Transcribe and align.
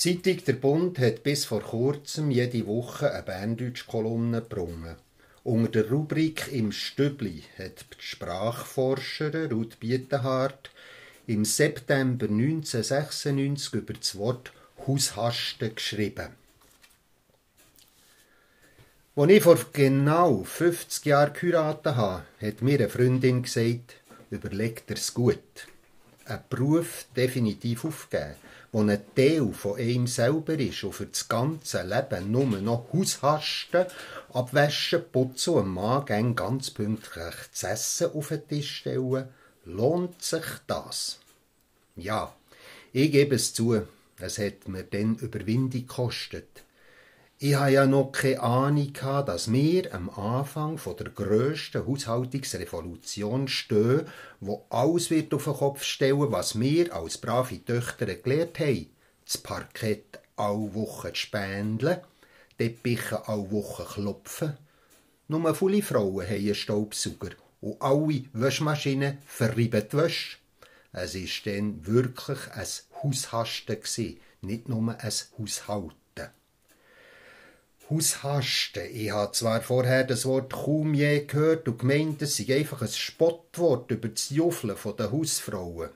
Zeitung 0.00 0.42
Der 0.46 0.54
Bund 0.54 0.98
hat 0.98 1.22
bis 1.24 1.44
vor 1.44 1.60
kurzem 1.60 2.30
jede 2.30 2.66
Woche 2.66 3.12
eine 3.12 3.22
Berndeutsch-Kolumne 3.22 4.40
gebrungen. 4.40 4.96
Unter 5.44 5.82
der 5.82 5.90
Rubrik 5.90 6.50
«Im 6.50 6.72
Stübli» 6.72 7.42
hat 7.58 7.84
die 7.98 8.02
Sprachforscherin 8.02 9.52
Ruth 9.52 9.78
Bietenhardt 9.78 10.70
im 11.26 11.44
September 11.44 12.28
1996 12.28 13.74
über 13.74 13.92
das 13.92 14.16
Wort 14.16 14.54
Haushasten 14.86 15.74
geschrieben. 15.74 16.30
Als 19.16 19.30
ich 19.30 19.42
vor 19.42 19.58
genau 19.74 20.44
50 20.44 21.04
Jahren 21.04 21.34
geheiratet 21.34 21.96
habe, 21.96 22.24
hat 22.40 22.62
mir 22.62 22.78
eine 22.78 22.88
Freundin 22.88 23.42
gesagt, 23.42 23.96
überleg 24.30 24.86
dir's 24.86 25.12
gut. 25.12 25.68
Einen 26.24 26.42
Beruf 26.48 27.04
definitiv 27.14 27.84
aufgeben, 27.84 28.36
der 28.72 28.80
ein 28.80 29.14
Teil 29.16 29.52
von 29.52 29.78
einem 29.78 30.06
selber 30.06 30.58
ist 30.58 30.84
und 30.84 30.92
für 30.92 31.06
das 31.06 31.28
ganze 31.28 31.82
Leben 31.82 32.30
nur 32.30 32.46
noch 32.46 32.92
Haushasten, 32.92 33.86
abwaschen, 34.32 35.02
putzen 35.10 35.54
und 35.54 35.68
Mann 35.68 36.36
ganz 36.36 36.70
pünktlich 36.70 37.34
zu 37.52 37.66
essen 37.66 38.12
auf 38.12 38.28
den 38.28 38.46
Tisch 38.46 38.76
stellen, 38.76 39.28
lohnt 39.64 40.22
sich 40.22 40.44
das? 40.66 41.18
Ja, 41.96 42.34
ich 42.92 43.10
gebe 43.10 43.34
es 43.34 43.52
zu, 43.52 43.82
es 44.18 44.38
hat 44.38 44.68
mir 44.68 44.84
dann 44.84 45.16
Überwindung 45.16 45.70
gekostet. 45.70 46.62
Ich 47.42 47.54
habe 47.54 47.70
ja 47.70 47.86
noch 47.86 48.12
keine 48.12 48.40
Ahnung 48.40 48.92
gehabt, 48.92 49.30
dass 49.30 49.50
wir 49.50 49.94
am 49.94 50.10
Anfang 50.10 50.78
der 50.98 51.08
grössten 51.08 51.86
Haushaltungsrevolution 51.86 53.48
stehen, 53.48 54.02
wo 54.40 54.66
alles 54.68 55.08
wird 55.08 55.32
auf 55.32 55.44
den 55.44 55.54
Kopf 55.54 55.82
stellen, 55.82 56.30
was 56.32 56.60
wir 56.60 56.94
als 56.94 57.16
brave 57.16 57.64
Töchter 57.64 58.14
gelernt 58.14 58.58
haben. 58.58 58.90
Das 59.24 59.38
Parkett 59.38 60.20
alle 60.36 60.74
Wochen 60.74 61.14
spändeln, 61.14 62.02
Teppiche 62.58 63.26
alle 63.26 63.50
Wochen 63.50 63.86
klopfen. 63.86 64.58
Nur 65.28 65.54
viele 65.54 65.80
Frauen 65.80 66.26
haben 66.26 66.34
einen 66.34 66.54
Staubsauger 66.54 67.30
und 67.62 67.80
alle 67.80 68.24
Waschmaschinen 68.34 69.16
verreiben 69.24 69.86
die 69.90 69.96
Wäsche. 69.96 70.36
Es 70.92 71.14
war 71.14 71.54
dann 71.54 71.86
wirklich 71.86 72.38
ein 72.52 72.66
Haushasten, 73.02 74.20
nicht 74.42 74.68
nur 74.68 74.94
ein 74.94 75.12
Haushalten. 75.38 75.99
Haushasten. 77.90 78.84
Ich 78.92 79.10
habe 79.10 79.32
zwar 79.32 79.60
vorher 79.62 80.04
das 80.04 80.24
Wort 80.24 80.52
kaum 80.52 80.94
je 80.94 81.24
gehört 81.24 81.66
und 81.66 81.80
gemeint, 81.80 82.22
es 82.22 82.36
sei 82.36 82.56
einfach 82.56 82.82
ein 82.82 82.88
Spottwort 82.88 83.90
über 83.90 84.08
das 84.08 84.30
Juffeln 84.30 84.76
der 84.96 85.10
Hausfrauen. 85.10 85.90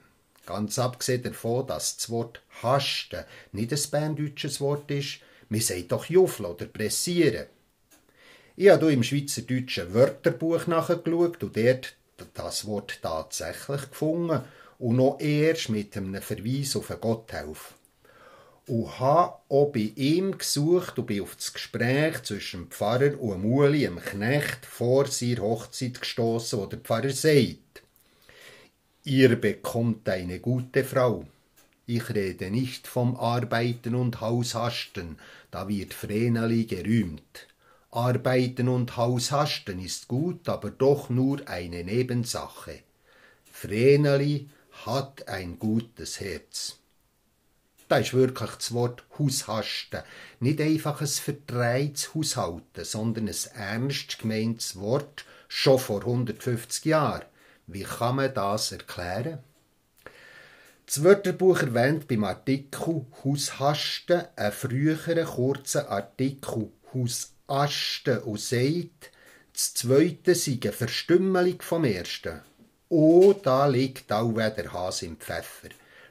Ganz 0.44 0.78
abgesehen 0.78 1.22
davon, 1.22 1.66
dass 1.66 1.96
das 1.96 2.10
Wort 2.10 2.42
hasten 2.62 3.24
nicht 3.52 3.72
ein 3.72 3.90
berndeutsches 3.90 4.60
Wort 4.60 4.90
ist, 4.90 5.20
man 5.48 5.60
sagt 5.60 5.92
doch 5.92 6.06
Juffeln 6.06 6.50
oder 6.50 6.66
pressieren. 6.66 7.46
Ich 8.56 8.70
habe 8.70 8.92
im 8.92 9.02
Schweizerdeutschen 9.02 9.94
Wörterbuch 9.94 10.66
nachgeschaut 10.66 11.42
und 11.42 11.56
dort 11.56 11.94
das 12.34 12.66
Wort 12.66 12.98
tatsächlich 13.02 13.90
gefunden 13.90 14.42
und 14.78 14.96
noch 14.96 15.20
erst 15.20 15.68
mit 15.68 15.96
einem 15.96 16.20
Verweis 16.20 16.76
auf 16.76 16.92
Gotthelf 17.00 17.74
und 18.66 18.98
habe 18.98 19.36
auch 19.48 19.72
bei 19.72 19.92
ihm 19.94 20.38
gesucht 20.38 20.98
und 20.98 21.06
bin 21.06 21.22
auf 21.22 21.36
das 21.36 21.52
Gespräch 21.52 22.22
zwischen 22.22 22.62
dem 22.62 22.70
Pfarrer 22.70 23.20
und 23.20 23.42
dem 23.42 23.52
Uli, 23.52 23.80
dem 23.80 24.00
Knecht, 24.00 24.64
vor 24.64 25.06
seiner 25.06 25.42
Hochzeit 25.42 26.00
gestoßen, 26.00 26.58
wo 26.58 26.66
der 26.66 26.78
Pfarrer 26.78 27.10
sagt, 27.10 27.82
ihr 29.04 29.36
bekommt 29.36 30.08
eine 30.08 30.40
gute 30.40 30.84
Frau. 30.84 31.26
Ich 31.86 32.08
rede 32.14 32.50
nicht 32.50 32.86
vom 32.86 33.16
Arbeiten 33.16 33.94
und 33.94 34.22
Haushasten, 34.22 35.18
da 35.50 35.68
wird 35.68 35.92
Vreneli 35.92 36.64
gerühmt. 36.64 37.46
Arbeiten 37.90 38.68
und 38.68 38.96
Haushasten 38.96 39.78
ist 39.78 40.08
gut, 40.08 40.48
aber 40.48 40.70
doch 40.70 41.10
nur 41.10 41.46
eine 41.46 41.84
Nebensache. 41.84 42.80
Vreneli 43.52 44.48
hat 44.84 45.28
ein 45.28 45.58
gutes 45.58 46.18
Herz. 46.18 46.78
Da 47.88 47.98
ist 47.98 48.14
wirklich 48.14 48.50
das 48.50 48.72
Wort 48.72 49.04
Haushasten. 49.18 50.02
Nicht 50.40 50.60
einfach 50.60 51.00
ein 51.00 51.06
verdrehtes 51.06 52.14
Haushalten, 52.14 52.84
sondern 52.84 53.28
ein 53.28 53.36
ernst 53.54 54.18
gemeintes 54.18 54.76
Wort, 54.76 55.24
schon 55.48 55.78
vor 55.78 56.00
150 56.00 56.84
Jahren. 56.86 57.26
Wie 57.66 57.82
kann 57.82 58.16
man 58.16 58.32
das 58.32 58.72
erklären? 58.72 59.38
Das 60.86 61.02
Wörterbuch 61.02 61.60
erwähnt 61.60 62.08
beim 62.08 62.24
Artikel 62.24 63.06
Haushasten 63.24 64.24
einen 64.36 64.52
früheren 64.52 65.24
kurzen 65.24 65.86
Artikel 65.86 66.70
Hausasten 66.92 68.18
und 68.18 68.40
sagt, 68.40 69.10
das 69.52 69.74
zweite 69.74 70.34
sei 70.34 70.58
eine 70.62 70.72
Verstümmelung 70.72 71.62
vom 71.62 71.84
ersten. 71.84 72.40
Oh, 72.88 73.32
da 73.32 73.66
liegt 73.66 74.12
auch 74.12 74.34
der 74.34 74.72
Hase 74.72 75.06
im 75.06 75.16
Pfeffer. 75.16 75.68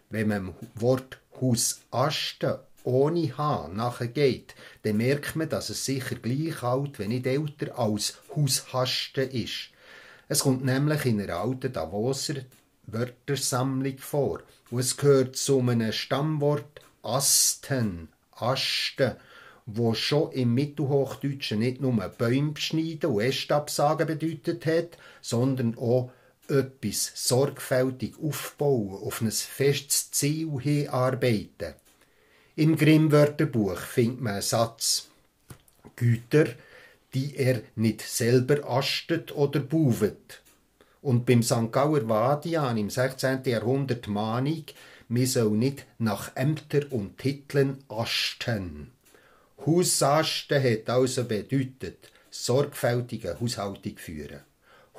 Wenn 0.09 0.27
man 0.29 0.45
dem 0.45 0.55
Wort 0.75 1.19
Hausasten 1.39 2.55
ohne 2.83 3.37
H 3.37 3.69
nachgeht, 3.73 4.55
dann 4.83 4.97
merkt 4.97 5.35
man, 5.35 5.49
dass 5.49 5.69
es 5.69 5.85
sicher 5.85 6.15
gleich 6.15 6.63
alt, 6.63 6.99
wenn 6.99 7.09
nicht 7.09 7.25
älter, 7.25 7.77
als 7.77 8.19
Haushasten 8.35 9.29
ist. 9.29 9.69
Es 10.27 10.39
kommt 10.39 10.65
nämlich 10.65 11.05
in 11.05 11.21
einer 11.21 11.37
alten 11.37 11.71
Davoser 11.71 12.35
Wörtersammlung 12.87 13.97
vor 13.97 14.41
und 14.69 14.79
es 14.79 14.97
gehört 14.97 15.37
zu 15.37 15.59
einem 15.59 15.91
Stammwort 15.91 16.81
Asten, 17.01 18.09
Asten, 18.31 19.13
wo 19.65 19.93
schon 19.93 20.31
im 20.33 20.53
Mittelhochdeutschen 20.53 21.59
nicht 21.59 21.79
nur 21.79 21.93
Bäume 21.93 22.51
beschneiden 22.51 23.11
und 23.11 23.21
Äste 23.21 23.55
absagen 23.55 24.07
bedeutet 24.07 24.65
hat, 24.65 24.97
sondern 25.21 25.77
auch 25.77 26.11
etwas 26.47 27.11
sorgfältig 27.15 28.15
aufbauen, 28.21 29.01
auf 29.03 29.21
ein 29.21 29.31
festes 29.31 30.11
Ziel 30.11 30.59
hinarbeiten. 30.59 31.73
Im 32.55 32.75
Grimm-Wörterbuch 32.75 33.77
findet 33.77 34.21
man 34.21 34.33
einen 34.33 34.41
Satz. 34.41 35.07
Güter, 35.95 36.47
die 37.13 37.35
er 37.35 37.61
nicht 37.75 38.01
selber 38.01 38.67
astet 38.69 39.35
oder 39.35 39.59
buvet. 39.59 40.41
Und 41.01 41.25
beim 41.25 41.43
St. 41.43 41.71
Gauer 41.71 42.07
Vadian 42.07 42.77
im 42.77 42.89
16. 42.89 43.43
Jahrhundert 43.45 44.07
Mahnung, 44.07 44.65
man 45.09 45.25
soll 45.25 45.51
nicht 45.51 45.85
nach 45.99 46.35
Ämtern 46.35 46.85
und 46.85 47.17
Titeln 47.17 47.83
asten. 47.89 48.91
Hausasten 49.65 50.63
hat 50.63 50.89
also 50.89 51.25
bedeutet, 51.25 52.11
sorgfältige 52.29 53.39
Haushaltung 53.39 53.97
führen. 53.97 54.41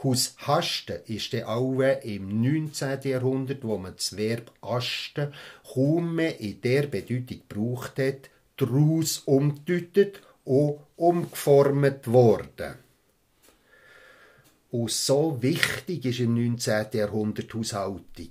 Haushasten 0.05 1.01
ist 1.07 1.33
dann 1.33 1.45
auch 1.45 1.81
im 1.81 2.43
19. 2.43 3.01
Jahrhundert, 3.03 3.65
wo 3.65 3.79
man 3.79 3.97
das 3.97 4.17
Verb 4.17 4.53
asten 4.61 5.33
kaum 5.73 6.15
mehr 6.15 6.39
in 6.41 6.61
der 6.61 6.87
Bedeutung 6.87 7.41
gebraucht 7.49 7.99
hat, 7.99 8.31
daraus 8.57 9.19
umgedeutet 9.21 10.21
und 10.45 10.79
umgeformt 10.97 12.07
worden. 12.07 12.75
Und 14.71 14.91
so 14.91 15.41
wichtig 15.41 16.05
ist 16.05 16.21
im 16.21 16.35
19. 16.35 16.87
Jahrhundert 16.93 17.55
Haushaltung. 17.55 18.31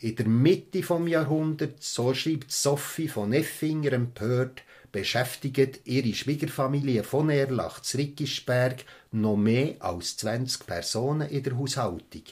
In 0.00 0.16
der 0.16 0.28
Mitte 0.28 0.82
vom 0.82 1.08
Jahrhundert, 1.08 1.82
so 1.82 2.12
schreibt 2.12 2.52
Sophie 2.52 3.08
von 3.08 3.32
Effinger 3.32 3.92
empört, 3.92 4.62
beschäftigt 4.92 5.80
ihre 5.84 6.14
Schwiegerfamilie 6.14 7.02
von 7.02 7.30
Erlach 7.30 7.80
zu 7.80 7.98
Rickisberg 7.98 8.84
noch 9.12 9.36
mehr 9.36 9.76
als 9.80 10.16
20 10.16 10.66
Personen 10.66 11.28
in 11.28 11.42
der 11.42 11.58
Haushaltung. 11.58 12.22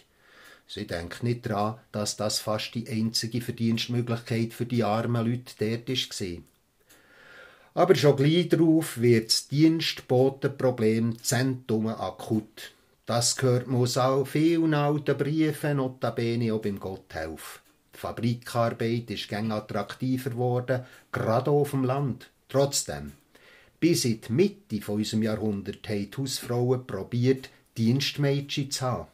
Sie 0.66 0.86
denkt 0.86 1.22
nicht 1.22 1.46
daran, 1.46 1.78
dass 1.92 2.16
das 2.16 2.38
fast 2.38 2.74
die 2.74 2.88
einzige 2.88 3.40
Verdienstmöglichkeit 3.40 4.52
für 4.54 4.66
die 4.66 4.82
armen 4.82 5.26
Leute 5.26 5.54
dort 5.58 5.88
war. 5.88 6.42
Aber 7.74 7.94
schon 7.96 8.16
gleich 8.16 8.48
darauf 8.48 9.00
wird 9.00 9.28
das 9.28 9.48
Dienstbotenproblem 9.48 11.22
Zentrum 11.22 11.88
akut. 11.88 12.72
Das 13.04 13.36
gehört 13.36 13.68
aus 13.68 13.98
auch 13.98 14.24
vielen 14.26 14.72
alten 14.74 15.18
Briefen, 15.18 15.76
notabene 15.76 16.54
auch 16.54 16.60
beim 16.62 16.80
Gotthelf. 16.80 17.60
Die 17.94 17.98
Fabrikarbeit 17.98 19.10
ist 19.10 19.28
gäng 19.28 19.52
attraktiver 19.52 20.30
geworden, 20.30 20.84
gerade 21.12 21.50
auf 21.50 21.72
dem 21.72 21.84
Land. 21.84 22.30
Trotzdem, 22.48 23.12
bis 23.80 24.04
in 24.04 24.20
die 24.20 24.32
Mitte 24.32 24.80
von 24.80 24.96
unserem 24.96 25.22
Jahrhundert 25.22 25.88
haben 25.88 26.10
die 26.10 26.16
Hausfrauen 26.16 26.86
probiert, 26.86 27.50
Dienstmädchen 27.76 28.70
zu 28.70 28.80
haben. 28.82 29.08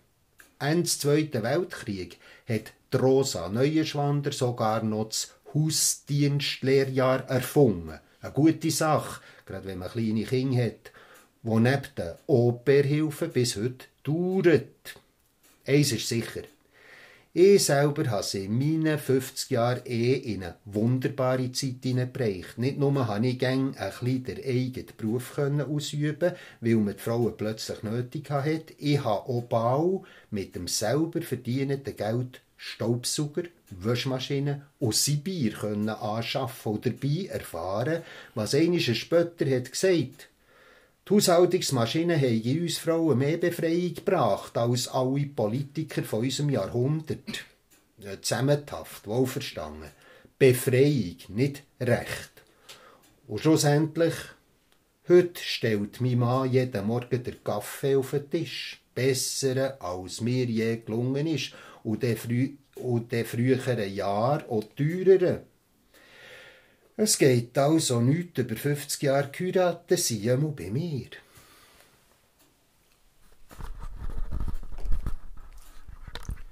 Ende 0.59 0.83
des 0.83 0.99
Zweiten 0.99 1.43
Weltkrieg 1.43 2.19
hat 2.47 2.73
Rosa 3.01 3.49
Neuenschwander 3.49 4.33
sogar 4.33 4.83
noch 4.83 5.09
das 5.09 5.35
Hausdienstlehrjahr 5.55 7.29
erfunden. 7.29 7.99
Eine 8.21 8.33
gute 8.33 8.71
Sache, 8.71 9.23
gerade 9.47 9.67
wenn 9.67 9.79
man 9.79 9.91
kleine 9.91 10.25
Kinder 10.25 10.65
hat, 10.65 10.93
wo 11.43 11.59
neben 11.59 11.83
den 11.97 12.13
Operhilfen 12.27 13.31
bis 13.31 13.57
heute 13.57 13.87
dauert. 14.03 14.95
Eins 15.67 15.93
ist 15.93 16.09
sicher, 16.09 16.43
Ich 17.33 17.67
selber 17.67 18.11
habe 18.11 18.27
in 18.39 18.59
meinen 18.59 18.99
50 18.99 19.51
Jahren 19.51 19.87
eh 19.87 20.15
in 20.15 20.43
eine 20.43 20.57
wunderbare 20.65 21.53
Zeit 21.53 21.77
hineingebracht. 21.85 22.59
Nicht 22.59 22.77
nur 22.77 23.07
habe 23.07 23.25
ich 23.25 23.39
gern 23.39 23.77
ein 23.77 23.91
bisschen 24.01 24.25
den 24.25 24.39
eigenen 24.39 24.87
Beruf 24.97 25.39
ausüben 25.39 26.33
weil 26.61 26.75
man 26.75 26.97
die 26.97 27.01
Frauen 27.01 27.37
plötzlich 27.37 27.85
nötig 27.85 28.29
hatte. 28.31 28.75
Ich 28.79 29.05
habe 29.05 29.29
auch 29.29 29.43
bald 29.43 30.01
mit 30.33 30.57
dem 30.57 30.67
selber 30.67 31.23
verdienten 31.23 31.97
Geld 31.97 32.41
Staubsauger, 32.57 33.45
Waschmaschine 33.71 34.67
und 34.81 34.97
Sibir 34.97 35.53
können 35.53 35.89
anschaffen 35.89 36.73
und 36.73 36.85
dabei 36.85 37.27
erfahren, 37.31 38.03
was 38.35 38.57
einiges 38.57 38.97
später 38.97 39.49
hat 39.49 39.71
gesagt 39.71 40.30
die 41.09 41.15
Haushaltungsmaschinen 41.15 42.21
haben 42.21 42.61
uns 42.63 42.79
Frauen 42.79 43.19
mehr 43.19 43.37
Befreiung 43.37 43.95
gebracht 43.95 44.57
als 44.57 44.89
alle 44.89 45.27
Politiker 45.27 46.03
von 46.03 46.21
unserem 46.21 46.51
Jahrhundert. 46.51 47.45
Zusammenhaft, 48.23 49.07
wohlverstanden. 49.07 49.91
Befreiung, 50.39 51.17
nicht 51.29 51.65
Recht. 51.81 52.31
Und 53.27 53.41
schlussendlich, 53.41 54.15
heute 55.09 55.41
stellt 55.43 56.01
mein 56.01 56.19
Mann 56.19 56.51
jeden 56.51 56.87
Morgen 56.87 57.23
den 57.23 57.45
Kaffee 57.45 57.97
auf 57.97 58.13
den 58.13 58.31
Tisch. 58.31 58.81
Besser, 58.95 59.77
als 59.83 60.21
mir 60.21 60.47
je 60.47 60.79
gelungen 60.79 61.27
ist. 61.27 61.53
Und 61.83 62.03
der, 62.03 62.17
frü 62.17 62.51
und 62.77 63.13
der 63.13 63.25
früheren 63.25 63.93
Jahr 63.93 64.45
auch 64.49 64.65
teureren. 64.77 65.41
Es 67.03 67.17
geht 67.17 67.57
also 67.57 68.03
nichts 68.03 68.39
über 68.41 68.55
50 68.55 69.01
Jahre 69.01 69.31
geheiratet 69.31 69.99
sein, 69.99 70.55
bei 70.55 70.69
mir. 70.71 71.09